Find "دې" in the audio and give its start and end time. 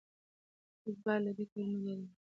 1.37-1.45